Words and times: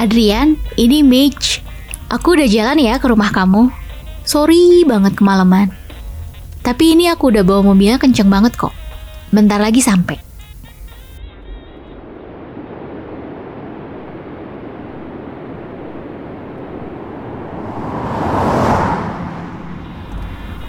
Adrian, 0.00 0.56
ini 0.80 1.04
Mitch. 1.04 1.60
Aku 2.08 2.32
udah 2.32 2.48
jalan 2.48 2.80
ya 2.80 2.96
ke 2.96 3.04
rumah 3.04 3.28
kamu. 3.28 3.68
Sorry 4.24 4.80
banget 4.88 5.12
kemalaman. 5.12 5.68
Tapi 6.64 6.96
ini 6.96 7.12
aku 7.12 7.28
udah 7.28 7.44
bawa 7.44 7.60
mobilnya 7.60 8.00
kenceng 8.00 8.32
banget 8.32 8.56
kok. 8.56 8.72
Bentar 9.28 9.60
lagi 9.60 9.84
sampai. 9.84 10.16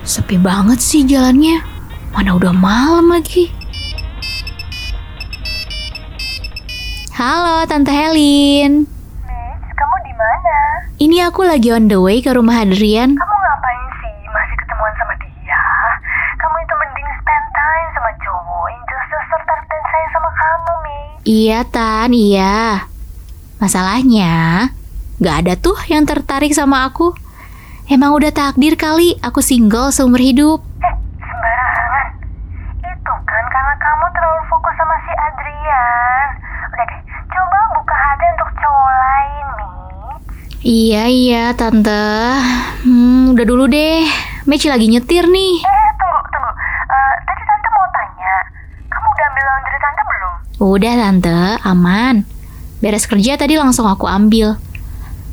Sepi 0.03 0.35
banget 0.35 0.83
sih 0.83 1.07
jalannya. 1.07 1.63
Mana 2.11 2.35
udah 2.35 2.51
malam 2.51 3.15
lagi. 3.15 3.47
Halo, 7.15 7.63
Tante 7.63 7.95
Helin. 7.95 8.83
Mitch, 9.23 9.67
kamu 9.77 9.97
di 10.03 10.13
mana? 10.17 10.57
Ini 11.11 11.27
aku 11.27 11.43
lagi 11.43 11.67
on 11.75 11.91
the 11.91 11.99
way 11.99 12.23
ke 12.23 12.31
rumah 12.31 12.63
Adrian. 12.63 13.19
Kamu 13.19 13.35
ngapain 13.35 13.87
sih? 13.99 14.15
Masih 14.31 14.55
ketemuan 14.63 14.95
sama 14.95 15.11
dia? 15.19 15.59
Kamu 16.39 16.55
itu 16.55 16.71
mending 16.79 17.09
spend 17.19 17.47
time 17.51 17.87
sama 17.91 18.11
cowok 18.15 18.65
jelas-jelas 18.87 19.27
tertarik 19.27 19.65
dan 19.67 19.83
sayang 19.91 20.11
sama 20.15 20.29
kamu, 20.31 20.73
Mitch. 20.87 21.19
Iya, 21.27 21.59
Tan, 21.67 22.09
iya. 22.15 22.87
Masalahnya, 23.59 24.31
gak 25.19 25.35
ada 25.43 25.53
tuh 25.59 25.75
yang 25.91 26.07
tertarik 26.07 26.55
sama 26.55 26.87
aku. 26.87 27.11
Emang 27.91 28.15
udah 28.15 28.31
takdir 28.31 28.79
kali 28.79 29.19
aku 29.19 29.43
single 29.43 29.91
seumur 29.91 30.23
hidup. 30.23 30.63
Eh, 30.79 30.95
sembarangan. 31.19 32.07
Itu 32.87 33.13
kan 33.27 33.43
karena 33.51 33.75
kamu 33.83 34.05
terlalu 34.15 34.41
fokus 34.47 34.75
sama 34.79 34.95
si 35.03 35.11
Adrian. 35.11 36.27
Udah 36.71 36.85
deh, 36.87 37.01
coba 37.35 37.59
buka 37.75 37.95
hati 37.99 38.25
untuk 38.31 38.49
cowok 38.63 38.93
lain, 38.95 39.45
Mitch. 39.59 40.50
Iya, 40.61 41.09
iya, 41.09 41.43
Tante. 41.57 42.37
Hmm, 42.85 43.33
udah 43.33 43.45
dulu 43.49 43.65
deh. 43.65 44.05
Mitch 44.45 44.69
lagi 44.69 44.85
nyetir 44.85 45.25
nih. 45.25 45.57
Eh, 45.57 45.89
tunggu, 45.97 46.21
tunggu. 46.29 46.51
Eh, 46.85 47.13
tadi 47.25 47.41
Tante 47.49 47.67
mau 47.73 47.87
tanya, 47.89 48.33
kamu 48.93 49.07
udah 49.09 49.25
ambil 49.25 49.43
laundry 49.49 49.79
Tante 49.81 50.01
belum? 50.05 50.33
Udah, 50.61 50.93
Tante. 51.01 51.41
Aman. 51.65 52.15
Beres 52.77 53.09
kerja 53.09 53.41
tadi 53.41 53.57
langsung 53.57 53.89
aku 53.89 54.05
ambil. 54.05 54.61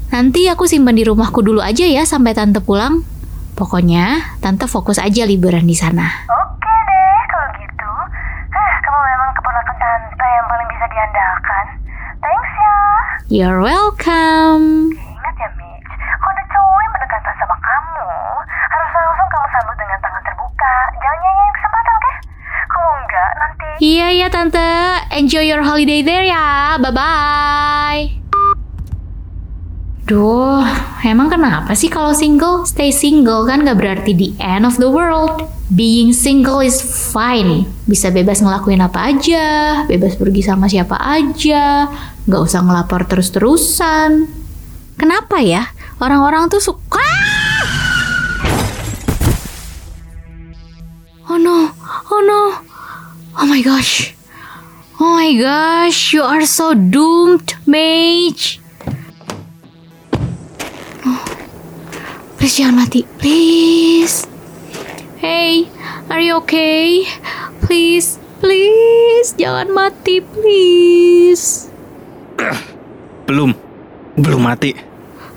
Nanti 0.09 0.49
aku 0.49 0.65
simpan 0.65 0.97
di 0.97 1.05
rumahku 1.05 1.45
dulu 1.45 1.61
aja 1.61 1.85
ya 1.85 2.09
sampai 2.09 2.33
Tante 2.33 2.65
pulang. 2.65 3.05
Pokoknya, 3.53 4.33
Tante 4.41 4.65
fokus 4.65 4.97
aja 4.97 5.29
liburan 5.29 5.69
di 5.69 5.77
sana. 5.77 6.09
Oke 6.25 6.73
deh, 6.89 7.21
kalau 7.29 7.49
gitu. 7.61 7.91
Eh, 8.49 8.73
kamu 8.81 8.97
memang 8.97 9.31
keponakan 9.37 9.77
Tante 9.77 10.25
yang 10.25 10.47
paling 10.49 10.69
bisa 10.73 10.85
diandalkan. 10.89 11.65
Thanks 12.17 12.53
ya. 12.57 12.77
You're 13.29 13.61
welcome. 13.61 14.97
Ingat 14.97 15.35
ya, 15.37 15.49
Mitch, 15.61 15.93
kalau 15.93 16.33
ada 16.33 16.45
cowok 16.49 16.81
yang 16.81 16.93
mendekatkan 16.97 17.35
sama 17.37 17.57
kamu, 17.61 18.11
harus 18.49 18.91
langsung 18.97 19.29
kamu 19.29 19.47
sambut 19.53 19.77
dengan 19.77 19.99
tangan 20.01 20.23
terbuka. 20.25 20.75
Jangan 20.97 21.19
nyanyiin 21.21 21.53
kesempatan, 21.53 21.93
oke? 21.93 22.13
Kalau 22.49 22.91
enggak, 23.05 23.31
nanti... 23.37 23.69
Tante, 24.29 25.09
enjoy 25.17 25.49
your 25.49 25.65
holiday 25.65 26.05
there 26.05 26.25
ya, 26.25 26.77
bye 26.77 26.93
bye. 26.93 28.05
Duh, 30.05 30.65
emang 31.05 31.33
kenapa 31.33 31.73
sih 31.73 31.89
kalau 31.89 32.13
single? 32.13 32.69
Stay 32.69 32.93
single 32.93 33.49
kan 33.49 33.65
gak 33.65 33.81
berarti 33.81 34.13
the 34.13 34.37
end 34.41 34.69
of 34.69 34.77
the 34.77 34.89
world. 34.89 35.49
Being 35.73 36.13
single 36.13 36.61
is 36.61 36.81
fine. 36.81 37.69
Bisa 37.89 38.13
bebas 38.13 38.45
ngelakuin 38.45 38.85
apa 38.85 39.13
aja, 39.13 39.47
bebas 39.89 40.17
pergi 40.17 40.45
sama 40.45 40.69
siapa 40.69 40.97
aja, 41.01 41.89
gak 42.29 42.43
usah 42.45 42.61
ngelapor 42.65 43.09
terus-terusan. 43.09 44.29
Kenapa 45.01 45.41
ya? 45.41 45.73
Orang-orang 46.01 46.53
tuh 46.53 46.61
suka... 46.61 47.05
Oh 51.29 51.37
no, 51.37 51.73
oh 52.09 52.23
no, 52.25 52.69
Oh 53.39 53.47
my 53.47 53.63
gosh. 53.63 54.18
Gosh, 55.39 56.19
you 56.19 56.27
are 56.27 56.43
so 56.43 56.75
doomed, 56.75 57.55
mage. 57.63 58.59
Oh, 61.07 61.23
please 62.35 62.59
jangan 62.59 62.83
mati, 62.83 63.07
please. 63.23 64.27
Hey, 65.23 65.71
are 66.11 66.19
you 66.19 66.43
okay? 66.43 67.07
Please, 67.63 68.19
please, 68.43 69.31
jangan 69.39 69.71
mati, 69.71 70.27
please. 70.27 71.71
Belum. 73.31 73.55
Belum 74.19 74.43
mati. 74.43 74.75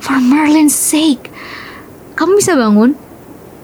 For 0.01 0.17
Merlin's 0.17 0.73
sake, 0.73 1.29
kamu 2.17 2.41
bisa 2.41 2.57
bangun? 2.57 2.97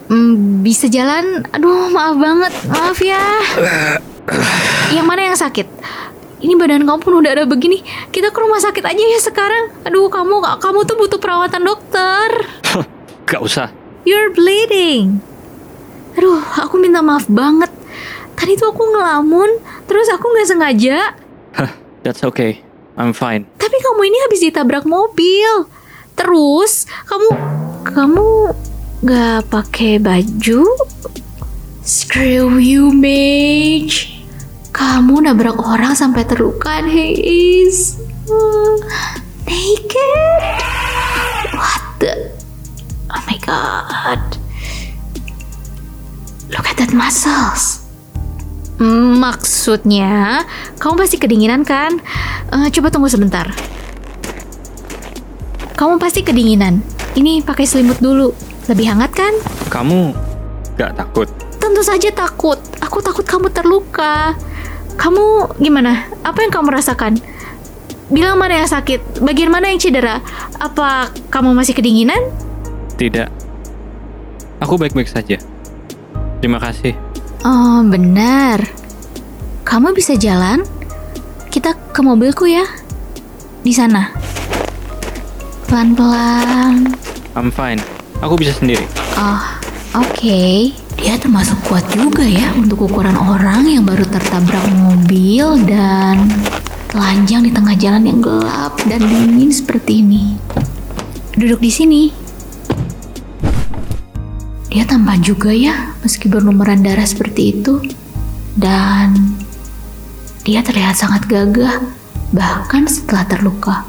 Hmm, 0.05 0.61
bisa 0.61 0.85
jalan? 0.85 1.49
Aduh, 1.49 1.89
maaf 1.89 2.13
banget, 2.21 2.53
maaf 2.69 3.01
ya. 3.01 3.25
Yang 4.93 5.05
mana 5.09 5.21
yang 5.33 5.39
sakit? 5.39 5.65
Ini 6.37 6.53
badan 6.53 6.85
kamu 6.85 7.01
penuh 7.01 7.21
darah 7.25 7.49
begini. 7.49 7.81
Kita 8.13 8.29
ke 8.29 8.37
rumah 8.37 8.61
sakit 8.61 8.85
aja 8.85 9.03
ya 9.03 9.19
sekarang. 9.21 9.73
Aduh, 9.89 10.05
kamu 10.05 10.41
kamu 10.61 10.79
tuh 10.85 10.95
butuh 10.97 11.17
perawatan 11.17 11.65
dokter. 11.65 12.45
Gak 13.25 13.41
usah. 13.41 13.73
You're 14.05 14.29
bleeding. 14.31 15.19
Aduh, 16.13 16.41
aku 16.61 16.77
minta 16.77 17.01
maaf 17.01 17.25
banget. 17.25 17.73
Tadi 18.37 18.53
tuh 18.53 18.69
aku 18.69 18.85
ngelamun, 18.85 19.49
terus 19.89 20.07
aku 20.13 20.29
nggak 20.29 20.47
sengaja. 20.49 21.17
That's 22.05 22.21
okay. 22.21 22.61
I'm 22.97 23.13
fine. 23.13 23.49
Tapi 23.57 23.77
kamu 23.77 24.01
ini 24.09 24.17
habis 24.25 24.41
ditabrak 24.41 24.85
mobil. 24.85 25.69
Terus 26.17 26.89
kamu 27.05 27.29
kamu 27.85 28.25
nggak 29.05 29.53
pakai 29.53 30.01
baju? 30.01 30.65
Screw 31.85 32.57
you, 32.57 32.89
Mage. 32.89 34.16
Kamu 34.77 35.25
nabrak 35.25 35.57
orang 35.57 35.97
sampai 35.97 36.21
terluka. 36.29 36.85
Uh, 36.85 38.77
naked? 39.49 40.53
What 41.57 41.83
the? 41.97 42.13
Oh 43.09 43.22
my 43.25 43.37
god. 43.41 44.22
Look 46.53 46.69
at 46.69 46.78
that 46.78 46.93
muscles. 46.93 47.81
Maksudnya, 49.17 50.46
kamu 50.78 50.93
pasti 51.02 51.17
kedinginan 51.17 51.66
kan? 51.66 51.97
Eh, 52.53 52.69
coba 52.69 52.93
tunggu 52.93 53.09
sebentar. 53.09 53.49
Kamu 55.73 55.97
pasti 55.97 56.22
kedinginan. 56.22 56.85
Ini 57.17 57.41
pakai 57.41 57.66
selimut 57.66 57.97
dulu. 57.97 58.29
Lebih 58.69 58.85
hangat 58.93 59.11
kan? 59.17 59.34
Kamu 59.73 60.13
gak 60.78 60.93
takut? 60.93 61.25
Tentu 61.57 61.81
saja 61.81 62.13
takut. 62.13 62.61
Aku 62.78 63.02
takut 63.02 63.25
kamu 63.25 63.49
terluka. 63.49 64.37
Kamu 64.97 65.55
gimana? 65.61 66.09
Apa 66.26 66.41
yang 66.41 66.52
kamu 66.52 66.73
rasakan? 66.73 67.22
Bilang 68.09 68.41
mana 68.41 68.64
yang 68.64 68.70
sakit? 68.70 69.22
Bagian 69.22 69.53
mana 69.53 69.70
yang 69.70 69.78
cedera? 69.78 70.20
Apa 70.58 71.14
kamu 71.29 71.53
masih 71.53 71.78
kedinginan? 71.78 72.20
Tidak. 72.97 73.29
Aku 74.58 74.79
baik-baik 74.79 75.05
saja. 75.05 75.38
Terima 76.41 76.58
kasih. 76.58 76.97
Oh, 77.46 77.85
benar. 77.85 78.66
Kamu 79.61 79.94
bisa 79.94 80.17
jalan? 80.17 80.66
Kita 81.53 81.78
ke 81.93 82.02
mobilku 82.02 82.50
ya. 82.50 82.66
Di 83.61 83.76
sana. 83.76 84.09
Pelan-pelan. 85.70 86.96
I'm 87.38 87.53
fine. 87.53 87.84
Aku 88.23 88.34
bisa 88.34 88.55
sendiri. 88.55 88.88
Oh, 89.14 89.43
oke. 89.93 90.86
Dia 90.97 91.14
termasuk 91.22 91.61
kuat 91.70 91.85
juga 91.94 92.26
ya 92.26 92.52
untuk 92.58 92.90
ukuran 92.90 93.16
orang 93.16 93.70
yang 93.70 93.85
baru 93.85 94.03
tertabrak 94.09 94.66
mobil 94.73 95.61
dan 95.70 96.26
telanjang 96.90 97.46
di 97.46 97.52
tengah 97.53 97.76
jalan 97.78 98.03
yang 98.09 98.20
gelap 98.20 98.73
dan 98.90 99.05
dingin 99.05 99.53
seperti 99.53 100.02
ini. 100.02 100.35
Duduk 101.38 101.61
di 101.61 101.70
sini. 101.70 102.03
Dia 104.73 104.84
tampan 104.90 105.22
juga 105.22 105.53
ya, 105.53 105.94
meski 106.02 106.29
berlumuran 106.29 106.82
darah 106.82 107.05
seperti 107.05 107.53
itu. 107.53 107.82
Dan 108.58 109.38
dia 110.41 110.66
terlihat 110.66 110.97
sangat 110.97 111.29
gagah, 111.29 111.78
bahkan 112.34 112.90
setelah 112.90 113.26
terluka. 113.29 113.85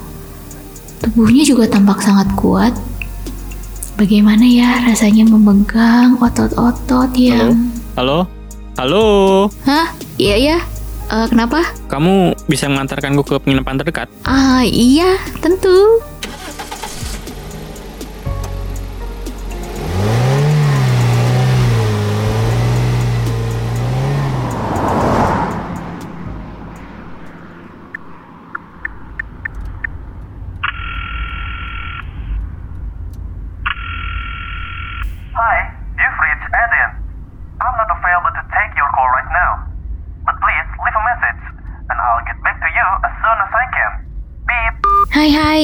Tubuhnya 1.00 1.44
juga 1.48 1.68
tampak 1.72 2.04
sangat 2.04 2.28
kuat. 2.36 2.76
Bagaimana 3.98 4.46
ya 4.46 4.78
rasanya 4.86 5.26
memegang 5.26 6.22
otot-otot 6.22 7.10
yang... 7.18 7.74
Halo? 7.98 8.30
Halo? 8.78 9.02
Hah? 9.66 9.90
Iya 10.14 10.36
ya? 10.38 10.58
Eh, 11.10 11.26
kenapa? 11.26 11.66
Kamu 11.90 12.30
bisa 12.46 12.70
mengantarkanku 12.70 13.26
ke 13.26 13.34
penginapan 13.42 13.74
terdekat? 13.82 14.06
Ah, 14.22 14.62
iya, 14.62 15.18
tentu. 15.42 15.98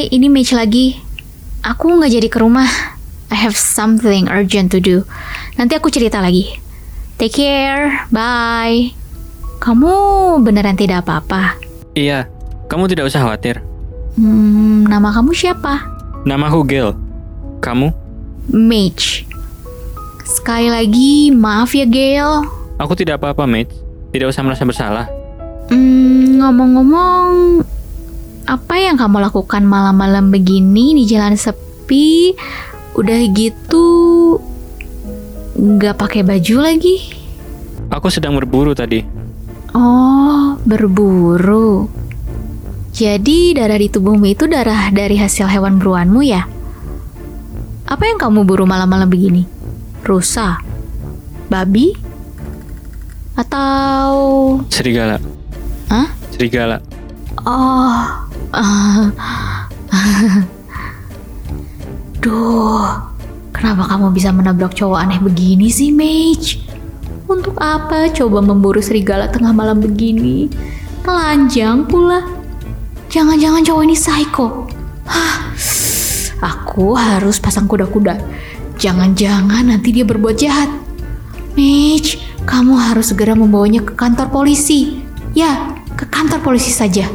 Hai 0.05 0.21
ini 0.21 0.29
Mitch 0.29 0.53
lagi. 0.53 1.01
Aku 1.65 1.97
nggak 1.97 2.13
jadi 2.13 2.29
ke 2.29 2.37
rumah. 2.37 2.69
I 3.33 3.41
have 3.41 3.57
something 3.57 4.29
urgent 4.29 4.69
to 4.77 4.77
do. 4.77 5.09
Nanti 5.57 5.81
aku 5.81 5.89
cerita 5.89 6.21
lagi. 6.21 6.61
Take 7.17 7.33
care, 7.33 8.05
bye. 8.13 8.93
Kamu 9.65 9.89
beneran 10.45 10.77
tidak 10.77 11.09
apa-apa? 11.09 11.57
Iya, 11.97 12.29
kamu 12.69 12.85
tidak 12.93 13.09
usah 13.09 13.25
khawatir. 13.25 13.65
Hmm, 14.21 14.85
nama 14.85 15.09
kamu 15.09 15.33
siapa? 15.33 15.89
Namaku 16.29 16.61
Gil. 16.69 16.93
Kamu? 17.65 17.89
Mitch. 18.53 19.25
Sekali 20.29 20.69
lagi, 20.69 21.33
maaf 21.33 21.73
ya 21.73 21.89
Gail. 21.89 22.45
Aku 22.77 22.93
tidak 22.93 23.25
apa-apa, 23.25 23.49
Mitch. 23.49 23.73
Tidak 24.13 24.29
usah 24.29 24.45
merasa 24.45 24.69
bersalah. 24.69 25.09
Hmm, 25.73 26.45
ngomong-ngomong, 26.45 27.65
apa 28.45 28.77
yang 28.77 29.01
kamu 29.01 29.25
lakukan 29.25 29.65
malam-malam 29.65 30.29
begini 30.29 30.93
di 30.93 31.05
jalan 31.09 31.37
sepi? 31.37 32.37
Udah 32.95 33.19
gitu, 33.35 34.39
nggak 35.59 35.99
pakai 35.99 36.23
baju 36.23 36.57
lagi? 36.63 37.11
Aku 37.91 38.07
sedang 38.13 38.39
berburu 38.39 38.71
tadi. 38.77 39.03
Oh, 39.75 40.55
berburu. 40.63 41.91
Jadi 42.95 43.59
darah 43.59 43.75
di 43.75 43.91
tubuhmu 43.91 44.31
itu 44.31 44.47
darah 44.47 44.95
dari 44.95 45.19
hasil 45.19 45.51
hewan 45.51 45.83
buruanmu 45.83 46.23
ya? 46.23 46.47
Apa 47.91 48.07
yang 48.07 48.23
kamu 48.23 48.47
buru 48.47 48.63
malam-malam 48.63 49.11
begini? 49.11 49.43
Rusa? 50.07 50.63
Babi? 51.51 51.91
Atau... 53.35 54.15
Serigala. 54.71 55.19
Hah? 55.91 56.07
Serigala. 56.31 56.79
Oh. 57.43 58.25
Duh, 62.25 62.89
kenapa 63.53 63.83
kamu 63.91 64.15
bisa 64.15 64.33
menabrak 64.33 64.73
cowok 64.73 64.99
aneh 64.99 65.21
begini 65.21 65.69
sih, 65.69 65.93
Mage? 65.93 66.65
Untuk 67.25 67.57
apa 67.61 68.13
coba 68.13 68.45
memburu 68.45 68.81
serigala 68.85 69.33
tengah 69.33 69.57
malam 69.57 69.81
begini? 69.81 70.49
Telanjang 71.05 71.89
pula. 71.89 72.25
Jangan-jangan 73.09 73.65
cowok 73.65 73.83
ini 73.85 73.97
psycho. 73.97 74.69
Hah, 75.05 75.53
aku 76.41 76.97
harus 76.97 77.41
pasang 77.41 77.69
kuda-kuda. 77.69 78.21
Jangan-jangan 78.77 79.71
nanti 79.71 79.95
dia 79.95 80.05
berbuat 80.05 80.37
jahat. 80.37 80.69
Mitch, 81.55 82.21
kamu 82.45 82.77
harus 82.77 83.15
segera 83.15 83.33
membawanya 83.33 83.81
ke 83.87 83.95
kantor 83.97 84.29
polisi. 84.29 85.01
Ya, 85.33 85.79
ke 85.95 86.05
kantor 86.11 86.43
polisi 86.43 86.75
saja. 86.75 87.07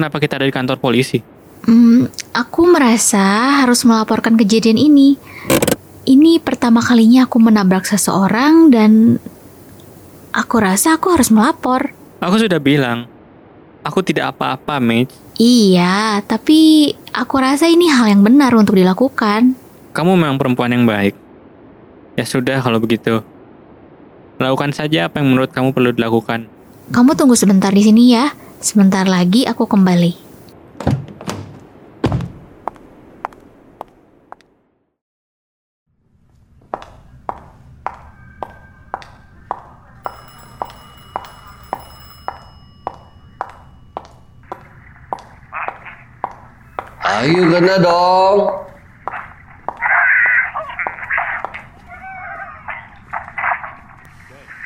Kenapa 0.00 0.16
kita 0.16 0.40
ada 0.40 0.48
di 0.48 0.54
kantor 0.56 0.80
polisi? 0.80 1.20
Hmm, 1.68 2.08
aku 2.32 2.64
merasa 2.64 3.60
harus 3.60 3.84
melaporkan 3.84 4.32
kejadian 4.32 4.80
ini. 4.80 5.20
Ini 6.08 6.40
pertama 6.40 6.80
kalinya 6.80 7.28
aku 7.28 7.36
menabrak 7.36 7.84
seseorang 7.84 8.72
dan 8.72 9.20
aku 10.32 10.56
rasa 10.56 10.96
aku 10.96 11.12
harus 11.12 11.28
melapor. 11.28 11.92
Aku 12.24 12.40
sudah 12.40 12.56
bilang, 12.56 13.04
aku 13.84 14.00
tidak 14.00 14.32
apa-apa, 14.32 14.80
Mitch. 14.80 15.12
Iya, 15.36 16.24
tapi 16.24 16.88
aku 17.12 17.36
rasa 17.36 17.68
ini 17.68 17.92
hal 17.92 18.08
yang 18.08 18.24
benar 18.24 18.56
untuk 18.56 18.80
dilakukan. 18.80 19.52
Kamu 19.92 20.16
memang 20.16 20.40
perempuan 20.40 20.72
yang 20.72 20.88
baik. 20.88 21.12
Ya 22.16 22.24
sudah 22.24 22.64
kalau 22.64 22.80
begitu. 22.80 23.20
Lakukan 24.40 24.72
saja 24.72 25.12
apa 25.12 25.20
yang 25.20 25.36
menurut 25.36 25.52
kamu 25.52 25.76
perlu 25.76 25.92
dilakukan. 25.92 26.48
Kamu 26.88 27.12
tunggu 27.20 27.36
sebentar 27.36 27.68
di 27.68 27.84
sini 27.84 28.16
ya. 28.16 28.32
Sebentar 28.60 29.08
lagi 29.08 29.48
aku 29.48 29.64
kembali. 29.64 30.12
Ayo 47.00 47.42
kena 47.48 47.76
dong. 47.80 48.38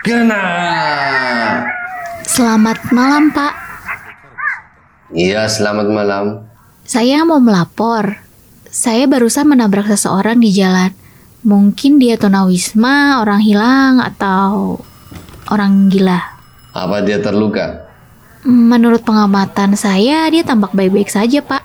Kena. 0.03 0.45
Selamat 2.27 2.83
malam, 2.91 3.31
Pak. 3.31 3.63
Iya, 5.14 5.47
selamat 5.47 5.87
malam. 5.94 6.42
Saya 6.83 7.23
mau 7.23 7.38
melapor. 7.38 8.18
Saya 8.66 9.06
barusan 9.06 9.47
menabrak 9.47 9.87
seseorang 9.87 10.42
di 10.42 10.50
jalan. 10.50 10.90
Mungkin 11.47 12.02
dia 12.02 12.18
tunawisma, 12.18 13.23
orang 13.23 13.38
hilang, 13.38 14.02
atau 14.02 14.83
orang 15.54 15.87
gila. 15.87 16.18
Apa 16.75 17.06
dia 17.06 17.23
terluka? 17.23 17.87
Menurut 18.42 19.06
pengamatan 19.06 19.78
saya, 19.78 20.26
dia 20.35 20.42
tampak 20.42 20.75
baik-baik 20.75 21.06
saja, 21.06 21.38
Pak. 21.47 21.62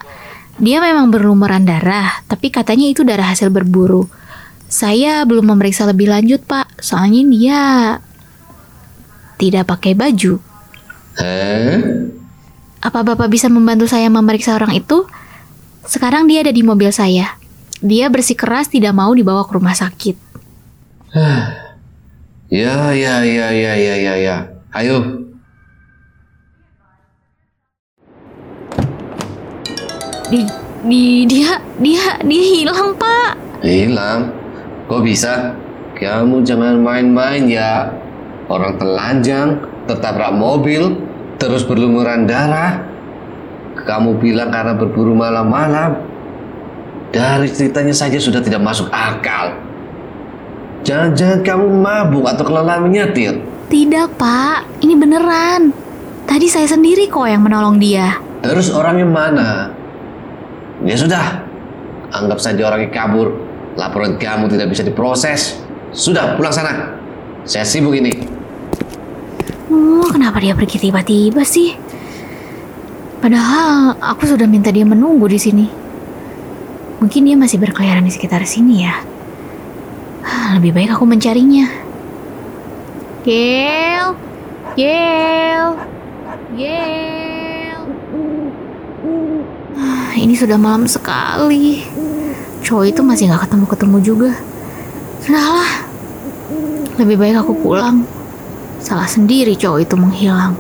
Dia 0.62 0.78
memang 0.78 1.10
berlumuran 1.10 1.66
darah, 1.66 2.22
tapi 2.30 2.54
katanya 2.54 2.86
itu 2.86 3.02
darah 3.02 3.34
hasil 3.34 3.50
berburu. 3.50 4.06
Saya 4.70 5.26
belum 5.26 5.58
memeriksa 5.58 5.90
lebih 5.90 6.14
lanjut, 6.14 6.46
Pak. 6.46 6.86
Soalnya 6.86 7.26
dia 7.26 7.62
tidak 9.42 9.74
pakai 9.74 9.98
baju. 9.98 10.38
Hah? 11.18 12.19
Apa 12.80 13.04
Bapak 13.04 13.28
bisa 13.28 13.52
membantu 13.52 13.92
saya 13.92 14.08
memeriksa 14.08 14.56
orang 14.56 14.72
itu? 14.72 15.04
Sekarang 15.84 16.32
dia 16.32 16.48
ada 16.48 16.56
di 16.56 16.64
mobil 16.64 16.96
saya. 16.96 17.36
Dia 17.84 18.08
bersikeras 18.08 18.72
tidak 18.72 18.96
mau 18.96 19.12
dibawa 19.12 19.44
ke 19.44 19.52
rumah 19.56 19.76
sakit. 19.76 20.16
Ya, 22.50 22.90
ya, 22.98 23.22
ya, 23.22 23.54
ya, 23.54 23.74
ya, 23.78 23.94
ya, 23.94 24.14
ya. 24.18 24.38
Ayo. 24.74 25.06
Di, 30.34 30.42
di 30.82 31.30
dia 31.30 31.62
dia 31.78 32.18
dia 32.26 32.44
hilang, 32.58 32.98
Pak. 32.98 33.38
Hilang. 33.62 34.34
Kok 34.90 35.06
bisa? 35.06 35.54
Kamu 35.94 36.42
jangan 36.42 36.82
main-main 36.82 37.46
ya. 37.46 37.94
Orang 38.50 38.82
telanjang, 38.82 39.62
tertabrak 39.86 40.34
mobil, 40.34 40.98
terus 41.40 41.64
berlumuran 41.64 42.28
darah. 42.28 42.84
Kamu 43.80 44.20
bilang 44.20 44.52
karena 44.52 44.76
berburu 44.76 45.16
malam-malam. 45.16 45.98
Dari 47.10 47.50
ceritanya 47.50 47.96
saja 47.96 48.22
sudah 48.22 48.44
tidak 48.44 48.62
masuk 48.62 48.86
akal. 48.94 49.58
Jangan-jangan 50.86 51.42
kamu 51.42 51.66
mabuk 51.82 52.26
atau 52.30 52.44
kelelahan 52.46 52.86
menyetir. 52.86 53.42
Tidak, 53.72 54.14
Pak. 54.14 54.86
Ini 54.86 54.94
beneran. 54.94 55.74
Tadi 56.30 56.46
saya 56.46 56.70
sendiri 56.70 57.10
kok 57.10 57.26
yang 57.26 57.42
menolong 57.42 57.82
dia. 57.82 58.22
Terus 58.46 58.70
orangnya 58.70 59.10
mana? 59.10 59.50
Ya 60.86 60.96
sudah, 60.96 61.44
anggap 62.14 62.38
saja 62.38 62.62
orangnya 62.70 62.94
kabur. 62.94 63.34
Laporan 63.74 64.22
kamu 64.22 64.54
tidak 64.54 64.70
bisa 64.70 64.86
diproses. 64.86 65.58
Sudah, 65.90 66.38
pulang 66.38 66.54
sana. 66.54 66.94
Saya 67.44 67.66
sibuk 67.66 67.98
ini. 67.98 68.39
Oh, 69.70 70.06
kenapa 70.10 70.42
dia 70.42 70.58
pergi 70.58 70.90
tiba-tiba 70.90 71.46
sih? 71.46 71.78
Padahal 73.22 73.94
aku 74.02 74.26
sudah 74.26 74.50
minta 74.50 74.74
dia 74.74 74.88
menunggu 74.88 75.30
di 75.30 75.38
sini. 75.38 75.68
Mungkin 77.00 77.22
dia 77.30 77.36
masih 77.38 77.62
berkeliaran 77.62 78.04
di 78.04 78.12
sekitar 78.12 78.42
sini 78.50 78.84
ya. 78.84 78.96
Ah, 80.26 80.58
Lebih 80.58 80.74
baik 80.74 80.90
aku 80.98 81.06
mencarinya. 81.06 81.70
Gel, 83.22 84.18
Gel, 84.74 85.68
Gel. 86.58 87.80
Ah, 89.78 90.12
Ini 90.18 90.34
sudah 90.34 90.58
malam 90.58 90.90
sekali. 90.90 91.86
Cowok 92.66 92.86
itu 92.90 93.02
masih 93.06 93.30
nggak 93.30 93.46
ketemu-ketemu 93.48 93.98
juga. 94.02 94.32
Sudahlah, 95.22 95.72
lebih 96.98 97.20
baik 97.20 97.38
aku 97.44 97.54
pulang. 97.60 98.08
Salah 98.80 99.06
sendiri 99.06 99.60
cowok 99.60 99.80
itu 99.84 99.96
menghilang. 100.00 100.56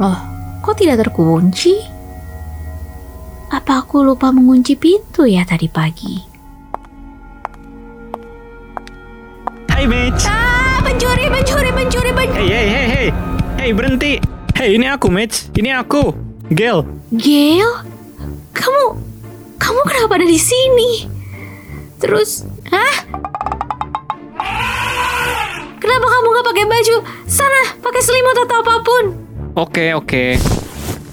Loh, 0.00 0.16
kok 0.64 0.80
tidak 0.80 1.04
terkunci? 1.04 1.76
Apa 3.52 3.84
aku 3.84 4.00
lupa 4.00 4.32
mengunci 4.32 4.72
pintu 4.72 5.28
ya 5.28 5.44
tadi 5.44 5.68
pagi? 5.68 6.29
Hey 13.70 13.78
berhenti. 13.78 14.18
Hey 14.50 14.74
ini 14.74 14.90
aku 14.90 15.06
Mitch. 15.14 15.46
Ini 15.54 15.78
aku. 15.78 16.10
Gel. 16.50 16.82
Gail, 17.14 17.70
kamu, 18.50 18.98
kamu 19.62 19.80
kenapa 19.86 20.18
ada 20.18 20.26
di 20.26 20.42
sini? 20.42 21.06
Terus, 22.02 22.50
hah? 22.66 22.94
Kenapa 25.78 26.06
kamu 26.10 26.26
nggak 26.34 26.46
pakai 26.50 26.64
baju? 26.66 26.96
Sana, 27.30 27.78
pakai 27.78 28.02
selimut 28.02 28.42
atau 28.42 28.58
apa 28.58 28.74
pun. 28.82 29.04
Oke 29.54 29.94
oke. 29.94 30.34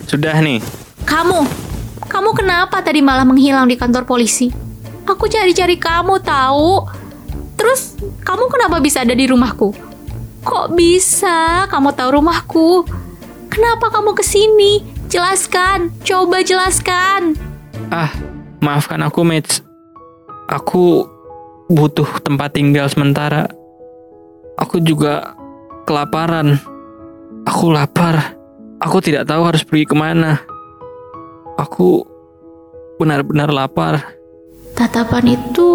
Sudah 0.10 0.42
nih. 0.42 0.58
Kamu, 1.06 1.46
kamu 2.10 2.30
kenapa 2.34 2.82
tadi 2.82 3.06
malah 3.06 3.30
menghilang 3.30 3.70
di 3.70 3.78
kantor 3.78 4.10
polisi? 4.10 4.50
Aku 5.06 5.30
cari-cari 5.30 5.78
kamu 5.78 6.26
tahu. 6.26 6.90
Terus, 7.54 8.02
kamu 8.26 8.50
kenapa 8.50 8.82
bisa 8.82 9.06
ada 9.06 9.14
di 9.14 9.30
rumahku? 9.30 9.87
Kok 10.48 10.80
bisa 10.80 11.68
kamu 11.68 11.92
tahu 11.92 12.10
rumahku? 12.24 12.88
Kenapa 13.52 13.92
kamu 13.92 14.16
ke 14.16 14.24
sini? 14.24 14.80
Jelaskan, 15.12 15.92
coba 16.08 16.40
jelaskan. 16.40 17.36
Ah 17.92 18.16
maafkan 18.64 19.04
aku 19.04 19.28
Mitch. 19.28 19.60
Aku 20.48 21.04
butuh 21.68 22.08
tempat 22.24 22.56
tinggal 22.56 22.88
sementara. 22.88 23.52
Aku 24.56 24.80
juga 24.80 25.36
kelaparan. 25.84 26.56
Aku 27.44 27.68
lapar. 27.68 28.40
Aku 28.80 29.04
tidak 29.04 29.28
tahu 29.28 29.44
harus 29.44 29.68
pergi 29.68 29.84
ke 29.84 29.96
mana. 30.00 30.40
Aku 31.60 32.08
benar-benar 32.96 33.52
lapar. 33.52 34.16
Tatapan 34.80 35.36
itu 35.36 35.68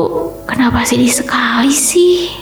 kenapa 0.48 0.80
sedih 0.88 1.12
sekali 1.12 1.76
sih? 1.76 2.32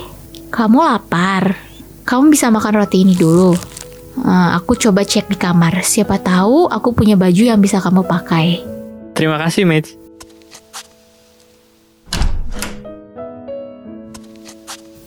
Kamu 0.54 0.78
lapar. 0.78 1.69
Kamu 2.04 2.32
bisa 2.32 2.50
makan 2.50 2.74
roti 2.80 3.02
ini 3.06 3.14
dulu. 3.14 3.54
Eh, 4.20 4.48
aku 4.56 4.76
coba 4.76 5.06
cek 5.06 5.30
di 5.32 5.36
kamar. 5.38 5.80
Siapa 5.80 6.20
tahu 6.20 6.66
aku 6.66 6.92
punya 6.92 7.14
baju 7.14 7.42
yang 7.42 7.60
bisa 7.62 7.78
kamu 7.80 8.04
pakai. 8.04 8.60
Terima 9.14 9.38
kasih 9.40 9.64
Mitch. 9.64 9.96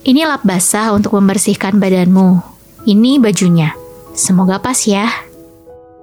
Ini 0.04 0.28
lap 0.28 0.44
basah 0.44 0.92
untuk 0.92 1.16
membersihkan 1.16 1.80
badanmu. 1.80 2.44
Ini 2.84 3.24
bajunya. 3.24 3.72
Semoga 4.12 4.60
pas 4.60 4.76
ya. 4.84 5.08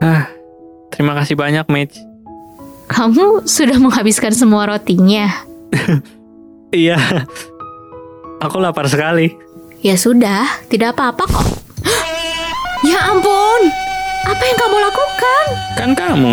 Ah, 0.01 0.25
terima 0.89 1.13
kasih 1.21 1.37
banyak 1.37 1.69
Mitch. 1.69 2.01
Kamu 2.91 3.45
sudah 3.45 3.77
menghabiskan 3.79 4.35
semua 4.35 4.67
rotinya. 4.67 5.31
Iya. 6.71 7.03
Aku 8.39 8.63
lapar 8.63 8.87
sekali. 8.87 9.35
Ya 9.81 9.97
sudah, 9.97 10.45
tidak 10.69 10.93
apa-apa 10.93 11.25
kok. 11.25 11.47
ya 12.85 13.01
ampun, 13.09 13.61
apa 14.29 14.43
yang 14.45 14.59
kamu 14.61 14.77
lakukan? 14.77 15.45
Kan 15.73 15.91
kamu 15.97 16.33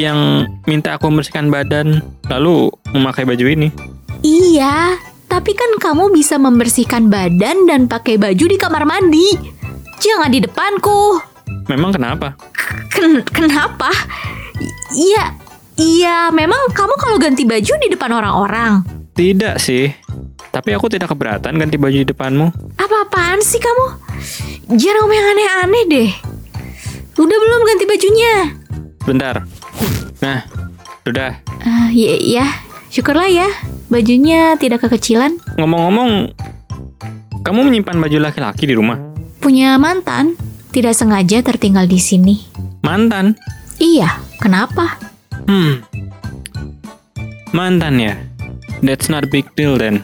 yang 0.00 0.48
minta 0.64 0.96
aku 0.96 1.12
membersihkan 1.12 1.52
badan 1.52 2.00
lalu 2.32 2.72
memakai 2.96 3.28
baju 3.28 3.44
ini. 3.44 3.68
Iya, 4.24 4.96
tapi 5.28 5.52
kan 5.52 5.76
kamu 5.76 6.16
bisa 6.16 6.40
membersihkan 6.40 7.12
badan 7.12 7.68
dan 7.68 7.92
pakai 7.92 8.16
baju 8.16 8.44
di 8.48 8.56
kamar 8.56 8.88
mandi. 8.88 9.36
Jangan 10.00 10.32
di 10.32 10.40
depanku. 10.40 11.20
Memang 11.68 11.92
kenapa? 11.92 12.40
Ken- 12.88 13.20
kenapa? 13.28 13.92
Iya, 14.96 15.36
iya. 15.76 16.32
Memang 16.32 16.72
kamu 16.72 16.94
kalau 16.96 17.20
ganti 17.20 17.44
baju 17.44 17.72
di 17.84 17.88
depan 17.92 18.16
orang-orang. 18.16 18.80
Tidak 19.12 19.60
sih. 19.60 20.07
Tapi 20.58 20.74
aku 20.74 20.90
tidak 20.90 21.14
keberatan 21.14 21.54
ganti 21.54 21.78
baju 21.78 21.94
di 21.94 22.02
depanmu. 22.02 22.50
Apa-apaan 22.82 23.38
sih 23.38 23.62
kamu? 23.62 23.86
Jangan 24.74 24.96
ngomong 25.06 25.14
yang 25.14 25.28
aneh-aneh 25.30 25.84
deh. 25.86 26.10
Udah 27.14 27.38
belum 27.38 27.60
ganti 27.62 27.84
bajunya? 27.86 28.34
Bentar. 29.06 29.46
Nah, 30.18 30.42
sudah. 31.06 31.38
Ah, 31.62 31.94
ya, 31.94 32.18
ya, 32.18 32.46
syukurlah 32.90 33.30
ya. 33.30 33.46
Bajunya 33.86 34.58
tidak 34.58 34.82
kekecilan. 34.82 35.38
Ngomong-ngomong, 35.62 36.34
kamu 37.46 37.60
menyimpan 37.62 38.02
baju 38.02 38.18
laki-laki 38.18 38.66
di 38.66 38.74
rumah? 38.74 38.98
Punya 39.38 39.78
mantan, 39.78 40.34
tidak 40.74 40.98
sengaja 40.98 41.38
tertinggal 41.38 41.86
di 41.86 42.02
sini. 42.02 42.34
Mantan? 42.82 43.38
Iya, 43.78 44.10
kenapa? 44.42 44.98
Hmm. 45.46 45.86
Mantan 47.54 48.02
ya? 48.02 48.18
That's 48.82 49.06
not 49.06 49.22
a 49.22 49.30
big 49.30 49.46
deal 49.54 49.78
then. 49.78 50.02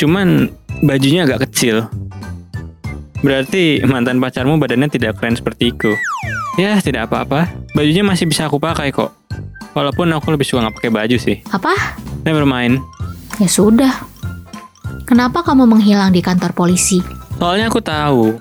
Cuman 0.00 0.48
bajunya 0.80 1.28
agak 1.28 1.44
kecil. 1.44 1.84
Berarti 3.20 3.84
mantan 3.84 4.16
pacarmu 4.16 4.56
badannya 4.56 4.88
tidak 4.88 5.20
keren 5.20 5.36
seperti 5.36 5.76
itu. 5.76 5.92
Ya, 6.56 6.80
tidak 6.80 7.12
apa-apa. 7.12 7.52
Bajunya 7.76 8.00
masih 8.00 8.24
bisa 8.24 8.48
aku 8.48 8.56
pakai 8.56 8.96
kok. 8.96 9.12
Walaupun 9.76 10.08
aku 10.16 10.32
lebih 10.32 10.48
suka 10.48 10.64
nggak 10.64 10.76
pakai 10.80 10.90
baju 10.90 11.16
sih. 11.20 11.36
Apa? 11.52 11.76
Never 12.24 12.48
mind. 12.48 12.80
Ya 13.36 13.44
sudah. 13.44 13.92
Kenapa 15.04 15.44
kamu 15.44 15.68
menghilang 15.68 16.16
di 16.16 16.24
kantor 16.24 16.56
polisi? 16.56 17.04
Soalnya 17.36 17.68
aku 17.68 17.84
tahu. 17.84 18.40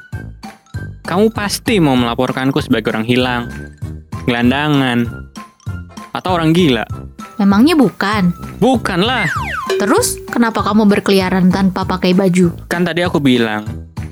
Kamu 1.03 1.27
pasti 1.35 1.83
mau 1.83 1.99
melaporkanku 1.99 2.63
sebagai 2.63 2.95
orang 2.95 3.03
hilang. 3.03 3.51
Gelandangan. 4.23 5.27
Atau 6.15 6.39
orang 6.39 6.55
gila. 6.55 6.87
Memangnya 7.35 7.75
bukan. 7.75 8.31
Bukanlah. 8.63 9.27
Terus, 9.79 10.19
kenapa 10.27 10.59
kamu 10.59 10.91
berkeliaran 10.91 11.47
tanpa 11.55 11.87
pakai 11.87 12.11
baju? 12.11 12.51
Kan 12.67 12.83
tadi 12.83 12.99
aku 12.99 13.23
bilang, 13.23 13.63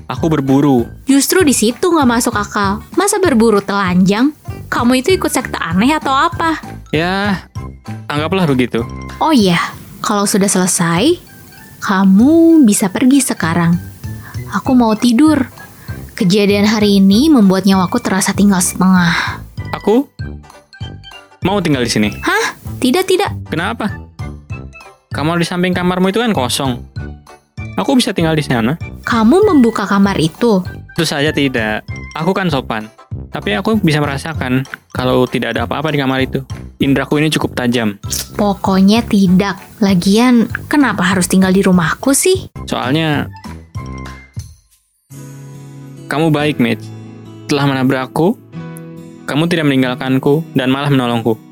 aku 0.08 0.32
berburu. 0.32 0.88
Justru 1.04 1.44
di 1.44 1.52
situ 1.52 1.92
nggak 1.92 2.08
masuk 2.08 2.32
akal. 2.32 2.80
Masa 2.96 3.20
berburu 3.20 3.60
telanjang? 3.60 4.32
Kamu 4.72 4.96
itu 4.96 5.12
ikut 5.12 5.28
sekte 5.28 5.60
aneh 5.60 5.92
atau 5.92 6.16
apa? 6.16 6.56
Ya, 6.88 7.44
anggaplah 8.08 8.48
begitu. 8.48 8.80
Oh 9.20 9.36
iya, 9.36 9.60
kalau 10.00 10.24
sudah 10.24 10.48
selesai, 10.48 11.20
kamu 11.84 12.64
bisa 12.64 12.88
pergi 12.88 13.20
sekarang. 13.20 13.76
Aku 14.56 14.72
mau 14.72 14.96
tidur. 14.96 15.52
Kejadian 16.16 16.64
hari 16.64 16.98
ini 16.98 17.28
membuat 17.28 17.68
nyawaku 17.68 18.00
terasa 18.00 18.32
tinggal 18.32 18.64
setengah. 18.64 19.44
Aku 19.76 20.08
mau 21.44 21.60
tinggal 21.60 21.84
di 21.84 21.92
sini. 21.92 22.08
Hah? 22.24 22.56
Tidak, 22.80 23.04
tidak. 23.04 23.30
Kenapa? 23.52 24.07
Kamar 25.08 25.40
di 25.40 25.46
samping 25.48 25.72
kamarmu 25.72 26.12
itu 26.12 26.20
kan 26.20 26.36
kosong. 26.36 26.84
Aku 27.80 27.96
bisa 27.96 28.12
tinggal 28.12 28.36
di 28.36 28.44
sana. 28.44 28.76
Kamu 29.08 29.48
membuka 29.48 29.88
kamar 29.88 30.20
itu. 30.20 30.60
Tentu 30.92 31.04
saja 31.08 31.32
tidak. 31.32 31.86
Aku 32.12 32.36
kan 32.36 32.52
sopan. 32.52 32.92
Tapi 33.32 33.56
aku 33.56 33.80
bisa 33.80 34.04
merasakan 34.04 34.68
kalau 34.92 35.24
tidak 35.24 35.56
ada 35.56 35.64
apa-apa 35.64 35.94
di 35.94 35.98
kamar 36.02 36.20
itu. 36.20 36.44
Indraku 36.82 37.22
ini 37.22 37.32
cukup 37.32 37.56
tajam. 37.56 37.96
Pokoknya 38.36 39.00
tidak. 39.06 39.56
Lagian, 39.80 40.50
kenapa 40.68 41.06
harus 41.08 41.24
tinggal 41.24 41.56
di 41.56 41.64
rumahku 41.64 42.12
sih? 42.12 42.52
Soalnya 42.68 43.32
kamu 46.12 46.28
baik, 46.28 46.60
Mitch. 46.60 46.84
Telah 47.48 47.64
menabrakku, 47.64 48.36
kamu 49.24 49.48
tidak 49.48 49.72
meninggalkanku 49.72 50.44
dan 50.52 50.68
malah 50.68 50.92
menolongku. 50.92 51.47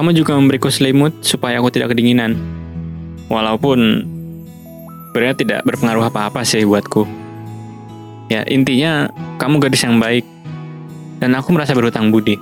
Kamu 0.00 0.16
juga 0.16 0.32
memberiku 0.32 0.72
selimut 0.72 1.12
supaya 1.20 1.60
aku 1.60 1.68
tidak 1.68 1.92
kedinginan. 1.92 2.32
Walaupun 3.28 4.00
sebenarnya 5.12 5.36
tidak 5.36 5.60
berpengaruh 5.68 6.08
apa-apa 6.08 6.40
sih 6.40 6.64
buatku. 6.64 7.04
Ya, 8.32 8.40
intinya 8.48 9.12
kamu 9.36 9.60
gadis 9.60 9.84
yang 9.84 10.00
baik. 10.00 10.24
Dan 11.20 11.36
aku 11.36 11.52
merasa 11.52 11.76
berhutang 11.76 12.08
budi. 12.08 12.40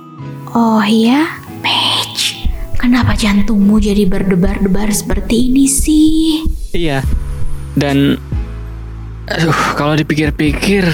Oh 0.55 0.79
iya, 0.87 1.35
Mitch. 1.59 2.47
Kenapa 2.79 3.19
jantungmu 3.19 3.75
jadi 3.83 4.07
berdebar-debar 4.07 4.87
seperti 4.95 5.51
ini 5.51 5.67
sih? 5.67 6.47
Iya. 6.71 7.03
Dan 7.75 8.15
aduh, 9.27 9.59
kalau 9.75 9.99
dipikir-pikir 9.99 10.87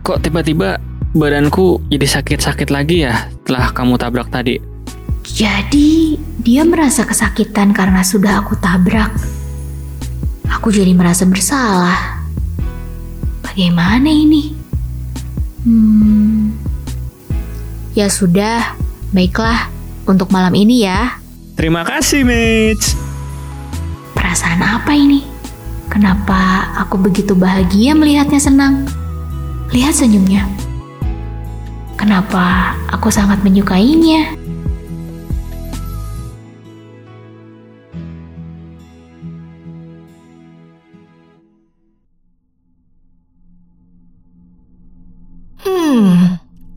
kok 0.00 0.24
tiba-tiba 0.24 0.80
badanku 1.12 1.84
jadi 1.92 2.08
sakit-sakit 2.08 2.72
lagi 2.72 3.04
ya 3.04 3.28
setelah 3.44 3.68
kamu 3.76 4.00
tabrak 4.00 4.32
tadi. 4.32 4.69
Jadi, 5.30 6.18
dia 6.40 6.66
merasa 6.66 7.06
kesakitan 7.06 7.70
karena 7.70 8.02
sudah 8.02 8.42
aku 8.42 8.56
tabrak. 8.58 9.12
Aku 10.50 10.74
jadi 10.74 10.90
merasa 10.92 11.24
bersalah. 11.24 12.24
Bagaimana 13.44 14.10
ini? 14.10 14.52
Hmm. 15.64 16.54
Ya 17.94 18.08
sudah, 18.10 18.74
baiklah. 19.14 19.70
Untuk 20.08 20.32
malam 20.32 20.56
ini 20.56 20.82
ya. 20.88 21.20
Terima 21.54 21.84
kasih, 21.86 22.24
Mitch. 22.24 22.96
Perasaan 24.16 24.64
apa 24.64 24.90
ini? 24.96 25.22
Kenapa 25.86 26.70
aku 26.74 26.96
begitu 26.98 27.36
bahagia 27.36 27.94
melihatnya 27.94 28.40
senang? 28.40 28.88
Lihat 29.70 29.94
senyumnya. 29.94 30.48
Kenapa 32.00 32.74
aku 32.88 33.12
sangat 33.12 33.44
menyukainya? 33.44 34.39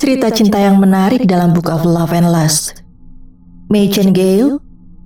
Cerita 0.03 0.27
cinta 0.35 0.59
yang 0.59 0.83
menarik 0.83 1.23
dalam 1.23 1.55
Book 1.55 1.71
of 1.71 1.87
Love 1.87 2.11
and 2.11 2.27
Lust. 2.27 2.83
And 3.71 4.11
Gale, 4.11 4.59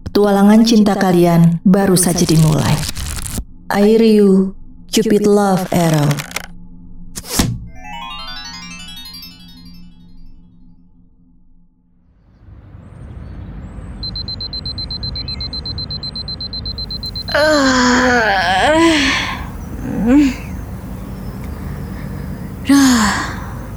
petualangan 0.09 0.65
cinta 0.65 0.97
kalian 0.97 1.61
baru 1.61 1.93
saja 1.93 2.25
dimulai. 2.25 2.73
Airiu, 3.69 4.57
Cupid 4.89 5.29
Love 5.29 5.69
Arrow. 5.69 6.09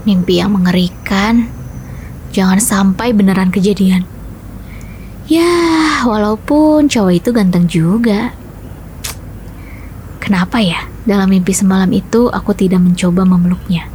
Mimpi 0.09 0.40
yang 0.40 0.57
mengerikan. 0.57 1.50
Jangan 2.30 2.62
sampai 2.62 3.11
beneran 3.11 3.50
kejadian. 3.50 4.07
Ya, 5.30 6.02
walaupun 6.07 6.90
cowok 6.90 7.14
itu 7.14 7.30
ganteng 7.30 7.71
juga. 7.71 8.35
Kenapa 10.19 10.62
ya? 10.62 10.87
Dalam 11.07 11.30
mimpi 11.30 11.50
semalam 11.50 11.90
itu 11.90 12.30
aku 12.30 12.54
tidak 12.54 12.83
mencoba 12.83 13.26
memeluknya. 13.26 13.90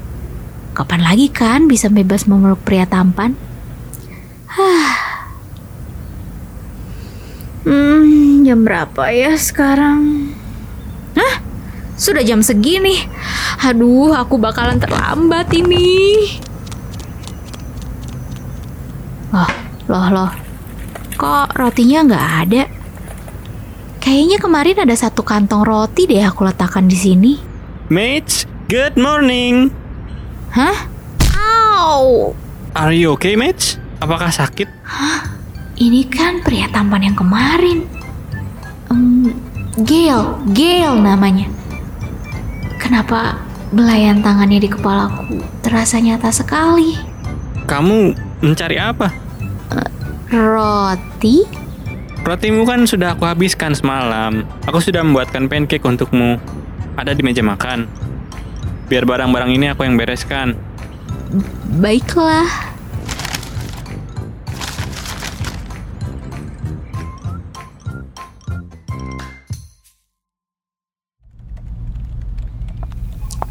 Kapan 0.75 1.00
lagi 1.03 1.31
kan 1.31 1.71
bisa 1.71 1.88
bebas 1.88 2.27
memeluk 2.27 2.59
pria 2.67 2.83
tampan? 2.83 3.39
Hah. 4.51 4.95
Hmm, 7.63 8.43
jam 8.43 8.67
berapa 8.67 9.03
ya 9.15 9.39
sekarang? 9.39 10.32
Hah? 11.15 11.39
Sudah 11.95 12.23
jam 12.27 12.43
segini. 12.43 13.08
Aduh, 13.65 14.13
aku 14.13 14.38
bakalan 14.38 14.78
terlambat 14.78 15.49
ini. 15.49 16.21
Loh, 19.34 19.51
loh, 19.89 20.08
loh. 20.13 20.32
Kok 21.17 21.58
rotinya 21.58 22.06
nggak 22.06 22.28
ada? 22.45 22.63
Kayaknya 23.97 24.38
kemarin 24.38 24.78
ada 24.86 24.93
satu 24.93 25.25
kantong 25.25 25.65
roti 25.65 26.06
deh 26.06 26.21
aku 26.21 26.45
letakkan 26.45 26.86
di 26.86 26.93
sini. 26.93 27.34
Mitch, 27.89 28.45
good 28.69 29.01
morning. 29.01 29.73
Hah? 30.54 30.86
Au! 31.34 32.38
Are 32.78 32.93
you 32.93 33.17
okay, 33.17 33.34
Mitch? 33.34 33.82
Apakah 33.97 34.30
sakit? 34.30 34.69
Ini 35.82 36.06
kan 36.13 36.45
pria 36.45 36.69
tampan 36.69 37.01
yang 37.01 37.17
kemarin. 37.17 37.82
Hmm, 38.93 39.34
Gail, 39.82 40.38
Gail 40.54 41.01
namanya. 41.01 41.49
Kenapa 42.78 43.44
belayan 43.73 44.21
tangannya 44.21 44.62
di 44.62 44.69
kepalaku 44.69 45.41
terasa 45.65 45.97
nyata 45.97 46.30
sekali? 46.30 46.97
Kamu 47.65 48.13
mencari 48.45 48.78
apa? 48.78 49.10
Roti? 50.30 51.45
Rotimu 52.25 52.65
kan 52.65 52.84
sudah 52.89 53.13
aku 53.13 53.30
habiskan 53.30 53.78
semalam. 53.78 54.45
Aku 54.65 54.82
sudah 54.82 55.06
membuatkan 55.06 55.45
pancake 55.45 55.86
untukmu. 55.86 56.41
Ada 56.97 57.13
di 57.13 57.21
meja 57.21 57.45
makan. 57.45 57.86
Biar 58.89 59.06
barang-barang 59.06 59.54
ini 59.54 59.69
aku 59.69 59.86
yang 59.86 59.93
bereskan. 59.97 60.58
Baiklah. 61.78 62.74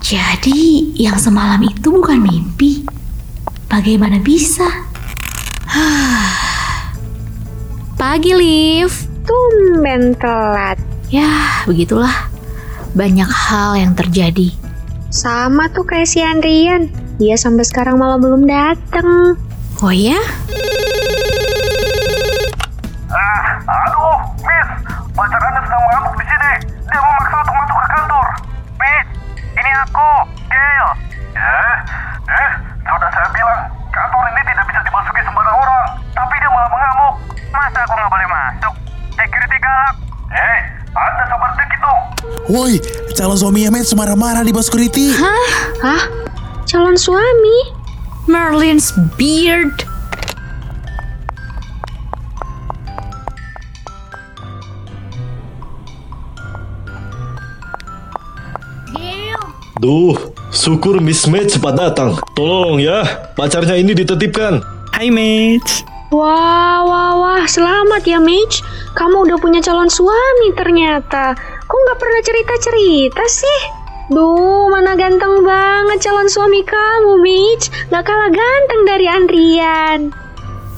Jadi, 0.04 0.92
yang 1.00 1.16
semalam 1.16 1.64
itu 1.64 1.88
bukan 1.88 2.20
mimpi. 2.20 2.84
Bagaimana 3.72 4.20
bisa? 4.20 4.68
Pagi, 7.96 8.36
Liv. 8.36 8.92
Tumben 9.24 10.12
telat. 10.20 10.76
Ya, 11.08 11.64
begitulah. 11.64 12.28
Banyak 12.92 13.32
hal 13.32 13.80
yang 13.80 13.96
terjadi. 13.96 14.52
Sama 15.08 15.72
tuh 15.72 15.88
kayak 15.88 16.04
si 16.04 16.20
Andrian. 16.20 16.92
Dia 17.16 17.40
sampai 17.40 17.64
sekarang 17.64 17.96
malah 17.96 18.20
belum 18.20 18.44
datang. 18.44 19.40
Oh 19.80 19.88
ya? 19.88 20.20
Woi, 42.44 42.76
calon 43.16 43.40
suaminya 43.40 43.72
Mitch 43.72 43.96
marah-marah 43.96 44.44
di 44.44 44.52
bos 44.52 44.68
security. 44.68 45.08
Hah? 45.80 46.04
Calon 46.68 46.92
suami? 47.00 47.72
Merlin's 48.28 48.92
beard. 49.16 49.72
Duh, 59.80 60.16
syukur 60.48 60.96
Miss 61.00 61.28
Match 61.28 61.60
cepat 61.60 61.76
datang. 61.76 62.16
Tolong 62.32 62.80
ya, 62.80 63.04
pacarnya 63.36 63.76
ini 63.76 63.92
ditetipkan. 63.92 64.64
Hai, 64.96 65.12
Mitch. 65.12 65.84
Wah, 66.08 66.80
wah, 66.84 67.12
wah. 67.20 67.44
Selamat 67.44 68.00
ya, 68.08 68.16
Mitch. 68.16 68.64
Kamu 68.96 69.28
udah 69.28 69.36
punya 69.36 69.60
calon 69.60 69.92
suami 69.92 70.56
ternyata. 70.56 71.36
Kok 71.64 71.78
nggak 71.80 71.98
pernah 72.00 72.20
cerita-cerita 72.20 73.24
sih? 73.24 73.60
Duh, 74.12 74.68
mana 74.68 74.92
ganteng 75.00 75.40
banget 75.40 76.04
calon 76.04 76.28
suami 76.28 76.60
kamu, 76.60 77.24
Mitch. 77.24 77.72
Gak 77.88 78.04
kalah 78.04 78.28
ganteng 78.28 78.84
dari 78.84 79.06
Andrian. 79.08 80.12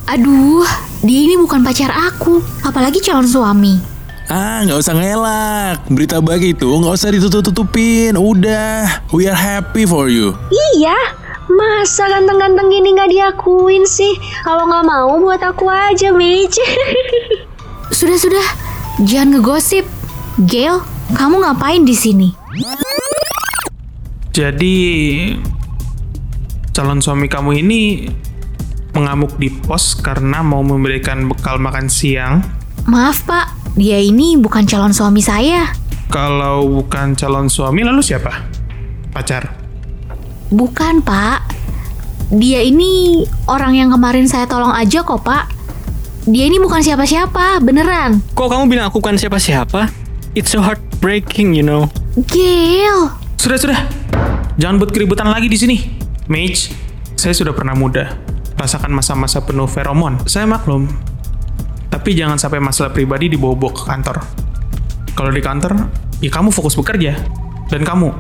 Aduh, 0.07 0.63
dia 1.03 1.27
ini 1.27 1.35
bukan 1.35 1.67
pacar 1.67 1.91
aku, 1.91 2.39
apalagi 2.63 3.03
calon 3.03 3.27
suami. 3.27 3.83
Ah, 4.31 4.63
nggak 4.63 4.79
usah 4.79 4.95
ngelak. 4.95 5.77
Berita 5.91 6.23
baik 6.23 6.55
itu 6.55 6.71
nggak 6.71 6.95
usah 6.95 7.11
ditutup-tutupin. 7.11 8.15
Udah, 8.15 9.03
we 9.11 9.27
are 9.27 9.35
happy 9.35 9.91
for 9.91 10.07
you. 10.07 10.39
Iya, 10.79 10.95
masa 11.51 12.07
ganteng-ganteng 12.07 12.71
gini 12.71 12.95
nggak 12.95 13.11
diakuin 13.11 13.83
sih? 13.83 14.15
Kalau 14.47 14.71
nggak 14.71 14.87
mau 14.87 15.19
buat 15.19 15.43
aku 15.43 15.67
aja, 15.67 16.15
Mitch. 16.15 16.63
Sudah-sudah, 17.99 18.47
jangan 19.03 19.43
ngegosip. 19.43 19.96
Gail, 20.37 20.85
kamu 21.17 21.41
ngapain 21.41 21.81
di 21.89 21.97
sini? 21.97 22.29
Jadi 24.37 24.77
calon 26.77 27.01
suami 27.01 27.25
kamu 27.25 27.65
ini 27.65 28.05
mengamuk 28.93 29.41
di 29.41 29.49
pos 29.49 29.97
karena 29.97 30.45
mau 30.45 30.61
memberikan 30.61 31.25
bekal 31.25 31.57
makan 31.57 31.89
siang. 31.89 32.45
Maaf 32.85 33.25
pak, 33.25 33.49
dia 33.81 33.97
ini 33.97 34.37
bukan 34.37 34.69
calon 34.69 34.93
suami 34.93 35.25
saya. 35.25 35.73
Kalau 36.13 36.69
bukan 36.69 37.17
calon 37.17 37.49
suami 37.49 37.81
lalu 37.81 38.05
siapa? 38.05 38.45
Pacar. 39.17 39.49
Bukan, 40.47 41.03
Pak. 41.03 41.43
Dia 42.31 42.63
ini 42.63 43.25
orang 43.51 43.75
yang 43.75 43.91
kemarin 43.91 44.31
saya 44.31 44.47
tolong 44.47 44.71
aja 44.71 45.03
kok, 45.03 45.27
Pak. 45.27 45.51
Dia 46.29 46.47
ini 46.47 46.63
bukan 46.63 46.83
siapa-siapa, 46.83 47.59
beneran. 47.59 48.23
Kok 48.35 48.47
kamu 48.47 48.71
bilang 48.71 48.87
aku 48.93 49.03
bukan 49.03 49.19
siapa-siapa? 49.19 50.06
It's 50.37 50.53
so 50.53 50.61
heartbreaking, 50.61 51.57
you 51.57 51.65
know. 51.65 51.89
Gil. 52.29 53.09
Sudah, 53.41 53.57
sudah. 53.57 53.81
Jangan 54.61 54.77
buat 54.77 54.93
keributan 54.93 55.33
lagi 55.33 55.49
di 55.49 55.57
sini. 55.57 55.81
Mage, 56.29 56.77
saya 57.17 57.33
sudah 57.33 57.57
pernah 57.57 57.73
muda. 57.73 58.13
Rasakan 58.61 58.93
masa-masa 58.93 59.41
penuh 59.41 59.65
feromon. 59.65 60.21
Saya 60.29 60.45
maklum. 60.45 60.93
Tapi 61.89 62.13
jangan 62.13 62.37
sampai 62.37 62.61
masalah 62.61 62.93
pribadi 62.93 63.33
dibawa-bawa 63.33 63.73
ke 63.73 63.83
kantor. 63.89 64.17
Kalau 65.17 65.33
di 65.33 65.41
kantor, 65.41 65.73
ya 66.21 66.29
kamu 66.29 66.53
fokus 66.53 66.77
bekerja. 66.77 67.17
Dan 67.73 67.81
kamu, 67.81 68.13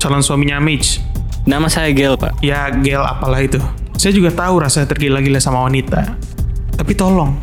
calon 0.00 0.24
suaminya 0.24 0.56
Mage. 0.56 1.04
Nama 1.44 1.68
saya 1.68 1.92
Gel, 1.92 2.16
Pak. 2.16 2.40
Ya, 2.40 2.72
gel 2.80 3.04
apalah 3.04 3.44
itu. 3.44 3.60
Saya 4.00 4.16
juga 4.16 4.32
tahu 4.32 4.64
rasanya 4.64 4.88
tergila-gila 4.88 5.36
sama 5.36 5.68
wanita. 5.68 6.16
Tapi 6.80 6.96
tolong, 6.96 7.36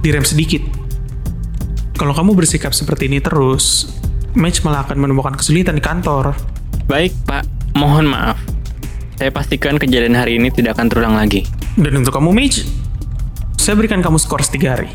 direm 0.00 0.24
sedikit. 0.24 0.77
Kalau 1.98 2.14
kamu 2.14 2.38
bersikap 2.38 2.70
seperti 2.70 3.10
ini 3.10 3.18
terus, 3.18 3.90
Mage 4.38 4.62
malah 4.62 4.86
akan 4.86 5.02
menemukan 5.02 5.34
kesulitan 5.34 5.74
di 5.74 5.82
kantor. 5.82 6.30
Baik, 6.86 7.10
Pak. 7.26 7.42
Mohon 7.74 8.14
maaf. 8.14 8.38
Saya 9.18 9.34
pastikan 9.34 9.82
kejadian 9.82 10.14
hari 10.14 10.38
ini 10.38 10.54
tidak 10.54 10.78
akan 10.78 10.86
terulang 10.86 11.18
lagi. 11.18 11.42
Dan 11.74 11.98
untuk 11.98 12.14
kamu 12.14 12.30
Mage, 12.30 12.62
saya 13.58 13.74
berikan 13.74 13.98
kamu 13.98 14.14
skor 14.14 14.38
3 14.46 14.62
hari. 14.70 14.86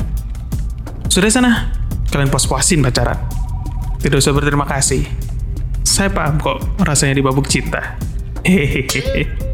Sudah 1.12 1.28
sana, 1.28 1.76
kalian 2.08 2.32
puas-puasin 2.32 2.80
pacaran. 2.80 3.20
Tidak 4.00 4.16
usah 4.16 4.32
berterima 4.32 4.64
kasih. 4.64 5.04
Saya 5.84 6.08
paham 6.08 6.40
kok 6.40 6.64
rasanya 6.80 7.20
dibabuk 7.20 7.44
cinta. 7.44 8.00
Hehehe. 8.48 9.53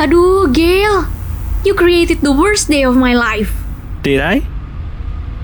Aduh, 0.00 0.48
Gil. 0.48 1.04
You 1.60 1.76
created 1.76 2.24
the 2.24 2.32
worst 2.32 2.72
day 2.72 2.88
of 2.88 2.96
my 2.96 3.12
life. 3.12 3.52
Did 4.00 4.24
I? 4.24 4.40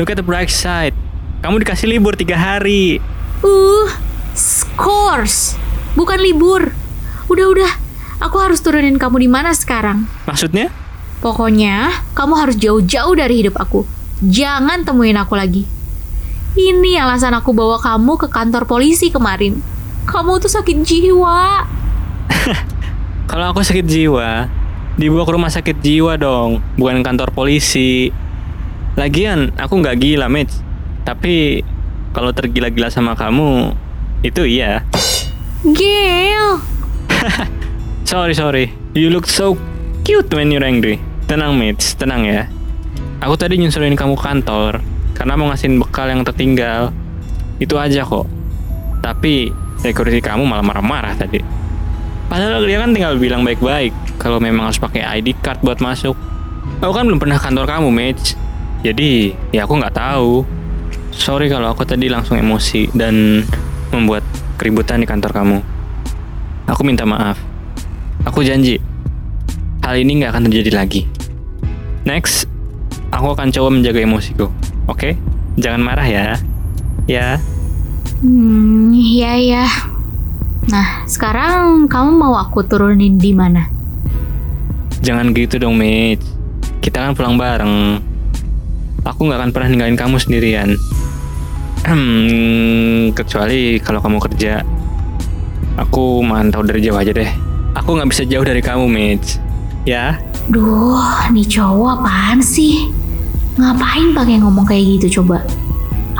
Look 0.01 0.09
at 0.09 0.17
the 0.17 0.25
bright 0.25 0.49
side. 0.49 0.97
Kamu 1.45 1.61
dikasih 1.61 1.93
libur 1.93 2.17
tiga 2.17 2.41
hari. 2.41 2.97
Uh, 3.45 3.85
scores. 4.33 5.61
Bukan 5.93 6.17
libur. 6.25 6.73
Udah-udah, 7.29 7.69
aku 8.17 8.41
harus 8.41 8.65
turunin 8.65 8.97
kamu 8.97 9.25
di 9.25 9.29
mana 9.29 9.53
sekarang. 9.53 10.09
Maksudnya? 10.25 10.73
Pokoknya, 11.21 11.93
kamu 12.17 12.41
harus 12.41 12.57
jauh-jauh 12.57 13.13
dari 13.13 13.45
hidup 13.45 13.61
aku. 13.61 13.85
Jangan 14.25 14.89
temuin 14.89 15.21
aku 15.21 15.37
lagi. 15.37 15.69
Ini 16.57 17.05
alasan 17.05 17.37
aku 17.37 17.53
bawa 17.53 17.77
kamu 17.77 18.17
ke 18.25 18.33
kantor 18.33 18.65
polisi 18.65 19.13
kemarin. 19.13 19.61
Kamu 20.09 20.41
tuh 20.41 20.49
sakit 20.49 20.81
jiwa. 20.81 21.69
Kalau 23.27 23.51
aku 23.51 23.67
sakit 23.67 23.83
jiwa, 23.83 24.47
dibawa 24.95 25.27
ke 25.27 25.33
rumah 25.35 25.51
sakit 25.51 25.83
jiwa 25.83 26.15
dong, 26.15 26.63
bukan 26.79 27.03
kantor 27.03 27.35
polisi. 27.35 28.15
Lagian, 28.95 29.51
aku 29.59 29.83
nggak 29.83 29.99
gila, 29.99 30.31
Mitch. 30.31 30.55
Tapi 31.03 31.59
kalau 32.15 32.31
tergila-gila 32.31 32.87
sama 32.87 33.19
kamu, 33.19 33.75
itu 34.23 34.47
iya. 34.47 34.87
Gil. 35.67 36.63
Sorry, 38.11 38.39
sorry. 38.39 38.71
You 38.95 39.11
look 39.11 39.27
so 39.27 39.59
cute 40.07 40.31
when 40.31 40.55
you're 40.55 40.63
angry. 40.63 41.03
Tenang, 41.27 41.59
Mitch. 41.59 41.99
Tenang 41.99 42.23
ya. 42.23 42.47
Aku 43.19 43.35
tadi 43.35 43.59
nyusulin 43.59 43.99
kamu 43.99 44.15
kantor 44.15 44.79
karena 45.19 45.35
mau 45.35 45.51
ngasihin 45.51 45.83
bekal 45.83 46.07
yang 46.07 46.23
tertinggal. 46.23 46.95
Itu 47.59 47.75
aja 47.83 48.07
kok. 48.07 48.31
Tapi 49.03 49.51
security 49.83 50.23
kamu 50.23 50.47
malah 50.47 50.63
marah-marah 50.63 51.19
tadi. 51.19 51.66
Padahal 52.27 52.67
dia 52.67 52.83
kan 52.83 52.91
tinggal 52.91 53.15
bilang 53.17 53.47
baik-baik 53.47 53.95
kalau 54.19 54.43
memang 54.43 54.67
harus 54.67 54.83
pakai 54.83 55.03
ID 55.23 55.39
card 55.39 55.63
buat 55.63 55.79
masuk. 55.79 56.19
Aku 56.83 56.93
kan 56.93 57.07
belum 57.07 57.23
pernah 57.23 57.39
kantor 57.39 57.65
kamu, 57.71 57.89
Mitch. 57.95 58.35
Jadi, 58.83 59.33
ya 59.55 59.65
aku 59.65 59.79
nggak 59.79 59.95
tahu. 59.95 60.43
Sorry 61.15 61.49
kalau 61.49 61.73
aku 61.73 61.87
tadi 61.87 62.11
langsung 62.11 62.37
emosi 62.37 62.93
dan 62.93 63.47
membuat 63.95 64.27
keributan 64.59 65.01
di 65.01 65.09
kantor 65.09 65.33
kamu. 65.33 65.59
Aku 66.67 66.83
minta 66.83 67.07
maaf. 67.07 67.39
Aku 68.27 68.43
janji, 68.43 68.83
hal 69.87 69.95
ini 69.97 70.19
nggak 70.19 70.35
akan 70.35 70.51
terjadi 70.51 70.71
lagi. 70.75 71.03
Next, 72.03 72.51
aku 73.15 73.33
akan 73.39 73.55
coba 73.55 73.69
menjaga 73.71 74.03
emosiku. 74.03 74.51
Oke? 74.91 75.15
Jangan 75.57 75.81
marah 75.81 76.07
ya. 76.11 76.35
Ya. 77.07 77.39
Hmm, 78.21 78.91
iya 78.91 79.33
ya. 79.39 79.65
Nah, 80.67 81.07
sekarang 81.07 81.87
kamu 81.87 82.11
mau 82.19 82.35
aku 82.35 82.67
turunin 82.67 83.15
di 83.15 83.31
mana? 83.31 83.71
Jangan 84.99 85.31
gitu 85.31 85.63
dong, 85.63 85.79
Mitch. 85.79 86.27
Kita 86.83 87.07
kan 87.07 87.15
pulang 87.15 87.39
bareng. 87.39 88.03
Aku 89.07 89.31
nggak 89.31 89.39
akan 89.39 89.51
pernah 89.55 89.69
ninggalin 89.71 89.95
kamu 89.95 90.19
sendirian. 90.19 90.75
Hmm, 91.87 93.15
kecuali 93.15 93.79
kalau 93.79 94.03
kamu 94.03 94.19
kerja. 94.19 94.67
Aku 95.79 96.27
mantau 96.27 96.67
dari 96.67 96.83
jauh 96.83 96.99
aja 96.99 97.15
deh. 97.15 97.31
Aku 97.79 97.95
nggak 97.95 98.11
bisa 98.11 98.27
jauh 98.27 98.43
dari 98.43 98.59
kamu, 98.59 98.91
Mitch. 98.91 99.39
Ya? 99.87 100.19
Duh, 100.51 101.31
nih 101.31 101.47
cowok 101.47 102.03
apaan 102.03 102.43
sih? 102.43 102.91
Ngapain 103.55 104.11
pakai 104.19 104.43
ngomong 104.43 104.67
kayak 104.67 104.99
gitu 104.99 105.23
coba? 105.23 105.47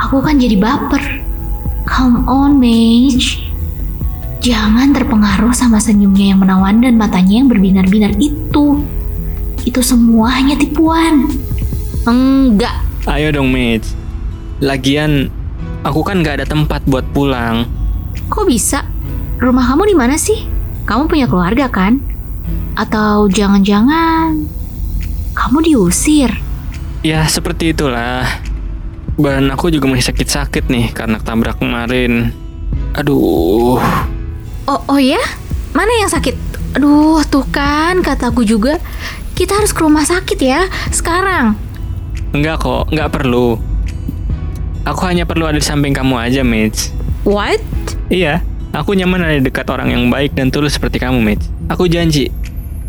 Aku 0.07 0.23
kan 0.23 0.39
jadi 0.39 0.55
baper. 0.55 1.19
Come 1.83 2.23
on, 2.31 2.55
Mage. 2.63 3.46
Jangan 4.37 4.93
terpengaruh 4.93 5.51
sama 5.51 5.81
senyumnya 5.81 6.31
yang 6.35 6.39
menawan 6.39 6.79
dan 6.79 6.95
matanya 6.95 7.41
yang 7.41 7.49
berbinar-binar 7.49 8.13
itu. 8.21 8.85
Itu 9.65 9.81
semua 9.81 10.31
hanya 10.37 10.55
tipuan. 10.55 11.27
Enggak. 12.07 12.85
Ayo 13.09 13.33
dong, 13.33 13.51
Mitch. 13.51 13.91
Lagian, 14.63 15.33
aku 15.83 16.01
kan 16.05 16.21
nggak 16.23 16.41
ada 16.43 16.47
tempat 16.47 16.85
buat 16.85 17.03
pulang. 17.11 17.67
Kok 18.29 18.45
bisa? 18.47 18.85
Rumah 19.37 19.63
kamu 19.73 19.83
di 19.91 19.95
mana 19.97 20.15
sih? 20.15 20.47
Kamu 20.87 21.05
punya 21.11 21.27
keluarga 21.27 21.67
kan? 21.69 21.99
Atau 22.77 23.27
jangan-jangan 23.29 24.47
kamu 25.37 25.57
diusir? 25.65 26.31
Ya, 27.05 27.27
seperti 27.29 27.73
itulah. 27.75 28.25
Badan 29.17 29.49
aku 29.53 29.69
juga 29.73 29.89
masih 29.89 30.09
sakit-sakit 30.13 30.69
nih 30.69 30.93
karena 30.93 31.21
ketabrak 31.21 31.61
kemarin. 31.61 32.33
Aduh. 32.97 33.77
Oh, 34.67 34.83
oh 34.91 34.99
ya? 34.99 35.23
Mana 35.71 35.87
yang 36.03 36.11
sakit? 36.11 36.35
Aduh, 36.75 37.23
tuh 37.23 37.47
kan 37.55 38.03
kataku 38.03 38.43
juga. 38.43 38.83
Kita 39.31 39.55
harus 39.55 39.71
ke 39.71 39.79
rumah 39.79 40.03
sakit 40.03 40.35
ya, 40.43 40.67
sekarang. 40.91 41.55
Enggak 42.35 42.67
kok, 42.67 42.91
enggak 42.91 43.15
perlu. 43.15 43.55
Aku 44.83 45.07
hanya 45.07 45.23
perlu 45.23 45.47
ada 45.47 45.55
di 45.55 45.63
samping 45.63 45.95
kamu 45.95 46.19
aja, 46.19 46.43
Mitch. 46.43 46.91
What? 47.23 47.63
Iya, 48.11 48.43
aku 48.75 48.91
nyaman 48.91 49.23
ada 49.23 49.39
dekat 49.39 49.71
orang 49.71 49.95
yang 49.95 50.11
baik 50.11 50.35
dan 50.35 50.51
tulus 50.51 50.75
seperti 50.75 50.99
kamu, 50.99 51.23
Mitch. 51.23 51.47
Aku 51.71 51.87
janji, 51.87 52.27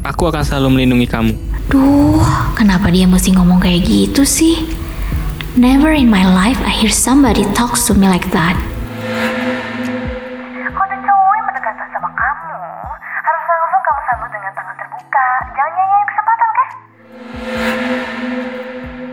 aku 0.03 0.27
akan 0.27 0.43
selalu 0.43 0.83
melindungi 0.83 1.07
kamu. 1.07 1.33
Duh, 1.71 2.27
kenapa 2.59 2.91
dia 2.91 3.07
mesti 3.07 3.39
ngomong 3.39 3.63
kayak 3.63 3.87
gitu 3.87 4.27
sih? 4.27 4.67
Never 5.55 5.95
in 5.95 6.11
my 6.11 6.27
life 6.27 6.59
I 6.59 6.75
hear 6.75 6.91
somebody 6.91 7.47
talks 7.55 7.87
to 7.87 7.95
me 7.95 8.11
like 8.11 8.27
that. 8.35 8.59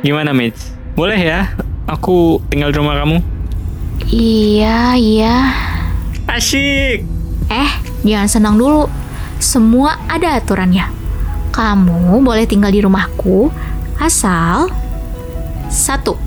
Gimana, 0.05 0.37
Mitch? 0.37 0.61
Boleh 0.93 1.17
ya? 1.17 1.49
Aku 1.89 2.37
tinggal 2.53 2.69
di 2.69 2.77
rumah 2.77 2.93
kamu? 3.01 3.25
Iya, 4.05 4.93
iya. 5.01 5.35
Asyik! 6.29 7.01
Eh, 7.49 7.71
jangan 8.05 8.29
senang 8.29 8.53
dulu. 8.53 8.85
Semua 9.41 9.97
ada 10.05 10.37
aturannya. 10.37 10.93
Kamu 11.49 12.21
boleh 12.21 12.45
tinggal 12.45 12.69
di 12.69 12.85
rumahku 12.85 13.49
asal 13.97 14.69
satu, 15.73 16.21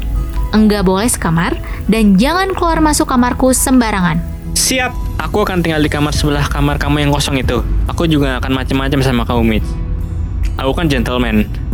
enggak 0.51 0.83
boleh 0.83 1.07
sekamar 1.07 1.55
dan 1.87 2.19
jangan 2.19 2.59
keluar 2.59 2.83
masuk 2.83 3.07
kamarku 3.07 3.55
sembarangan. 3.55 4.19
Siap! 4.59 4.91
Aku 5.23 5.47
akan 5.47 5.63
tinggal 5.63 5.79
di 5.79 5.87
kamar 5.87 6.11
sebelah 6.11 6.51
kamar 6.51 6.83
kamu 6.83 7.07
yang 7.07 7.15
kosong 7.15 7.39
itu. 7.39 7.63
Aku 7.87 8.11
juga 8.11 8.43
akan 8.43 8.59
macam-macam 8.59 8.99
sama 9.07 9.23
kamu, 9.23 9.43
Mitch. 9.47 9.71
Aku 10.59 10.75
kan 10.75 10.91
gentleman. 10.91 11.68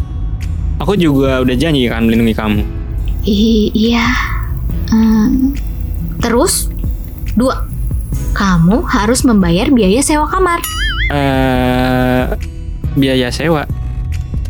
Aku 0.85 1.01
juga 1.01 1.41
udah 1.41 1.57
janji 1.57 1.89
akan 1.89 2.13
melindungi 2.13 2.37
kamu. 2.37 2.61
I- 3.25 3.73
iya. 3.73 4.05
Hmm, 4.93 5.57
terus, 6.21 6.69
dua, 7.33 7.65
kamu 8.37 8.85
harus 8.85 9.25
membayar 9.25 9.73
biaya 9.73 10.05
sewa 10.05 10.29
kamar. 10.29 10.61
Eh, 11.09 12.37
biaya 13.01 13.33
sewa. 13.33 13.65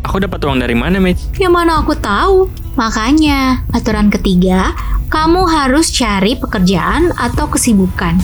Aku 0.02 0.18
dapat 0.18 0.42
uang 0.42 0.58
dari 0.58 0.74
mana, 0.74 0.98
Mitch? 0.98 1.22
Ya 1.38 1.46
mana 1.46 1.78
aku 1.78 1.94
tahu. 1.94 2.50
Makanya, 2.74 3.62
aturan 3.70 4.10
ketiga, 4.10 4.74
kamu 5.14 5.46
harus 5.46 5.94
cari 5.94 6.34
pekerjaan 6.34 7.14
atau 7.14 7.46
kesibukan. 7.46 8.18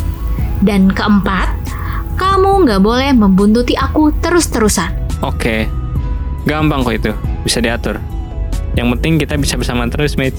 Dan 0.58 0.90
keempat, 0.90 1.46
kamu 2.18 2.66
nggak 2.66 2.82
boleh 2.82 3.14
membuntuti 3.14 3.78
aku 3.78 4.10
terus-terusan. 4.18 4.90
Oke. 5.22 5.70
Gampang 6.42 6.82
kok 6.82 6.98
itu. 6.98 7.29
Bisa 7.40 7.58
diatur. 7.58 7.96
Yang 8.72 8.86
penting 8.96 9.12
kita 9.18 9.34
bisa 9.34 9.54
bersama 9.54 9.86
terus, 9.86 10.14
Mitch. 10.14 10.36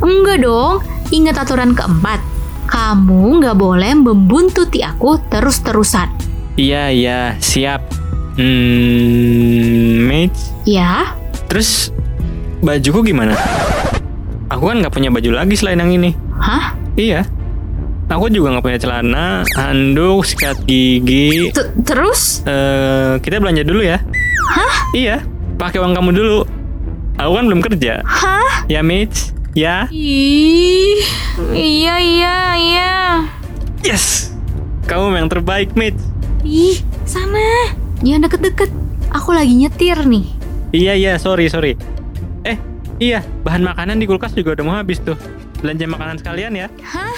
Enggak 0.00 0.40
dong, 0.40 0.80
ingat 1.10 1.38
aturan 1.38 1.72
keempat. 1.72 2.20
Kamu 2.66 3.40
nggak 3.40 3.56
boleh 3.56 3.92
membuntuti 3.94 4.80
aku 4.80 5.18
terus-terusan. 5.28 6.06
Iya, 6.54 6.88
iya. 6.88 7.18
Siap. 7.36 7.80
Hmm, 8.34 10.06
Mitch. 10.06 10.40
Ya, 10.64 11.16
Terus 11.46 11.90
bajuku 12.60 13.02
gimana? 13.02 13.34
Aku 14.46 14.70
kan 14.70 14.78
nggak 14.78 14.94
punya 14.94 15.10
baju 15.10 15.34
lagi 15.34 15.58
selain 15.58 15.78
yang 15.78 15.90
ini. 15.90 16.10
hah? 16.38 16.78
Iya. 16.94 17.26
Aku 18.06 18.26
juga 18.26 18.54
nggak 18.54 18.64
punya 18.64 18.78
celana, 18.78 19.42
handuk, 19.54 20.22
sikat 20.22 20.62
gigi. 20.62 21.50
T- 21.50 21.74
Terus? 21.82 22.42
Eh, 22.42 23.18
kita 23.18 23.38
belanja 23.38 23.62
dulu 23.62 23.82
ya. 23.82 23.98
Hah? 24.50 24.74
Iya. 24.90 25.22
Pakai 25.60 25.76
uang 25.76 25.92
kamu 25.92 26.16
dulu. 26.16 26.40
Aku 27.20 27.36
kan 27.36 27.44
belum 27.44 27.60
kerja. 27.60 28.00
Hah? 28.08 28.64
Ya, 28.64 28.80
Mitch. 28.80 29.36
Ya. 29.52 29.84
Ih, 29.92 31.04
iya 31.52 32.00
iya 32.00 32.36
iya. 32.56 32.92
Yes. 33.84 34.32
Kamu 34.88 35.12
yang 35.12 35.28
terbaik, 35.28 35.76
Mitch. 35.76 36.00
Ih, 36.48 36.80
sana. 37.04 37.76
Jangan 38.00 38.24
deket-deket. 38.24 38.72
Aku 39.12 39.36
lagi 39.36 39.52
nyetir 39.52 40.00
nih. 40.00 40.24
Iya, 40.72 40.96
iya. 40.96 41.12
Sorry, 41.20 41.52
sorry. 41.52 41.76
Eh, 42.48 42.56
iya. 42.96 43.20
Bahan 43.44 43.60
makanan 43.60 44.00
di 44.00 44.08
kulkas 44.08 44.32
juga 44.32 44.56
udah 44.56 44.64
mau 44.64 44.80
habis 44.80 44.96
tuh. 45.04 45.20
Belanja 45.60 45.84
makanan 45.84 46.16
sekalian 46.24 46.56
ya. 46.56 46.72
Hah? 46.80 47.12